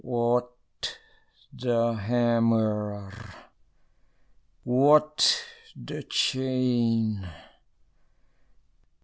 What 0.03 0.49
the 1.53 1.93
hammer? 1.93 3.13
what 4.63 5.45
the 5.75 6.01
chain? 6.01 7.29